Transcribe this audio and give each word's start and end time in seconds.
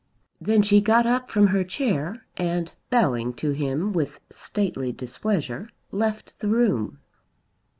Then 0.41 0.63
she 0.63 0.81
got 0.81 1.05
up 1.05 1.29
from 1.29 1.45
her 1.45 1.63
chair 1.63 2.25
and 2.35 2.73
bowing 2.89 3.33
to 3.35 3.51
him 3.51 3.93
with 3.93 4.19
stately 4.31 4.91
displeasure 4.91 5.69
left 5.91 6.39
the 6.39 6.47
room. 6.47 6.97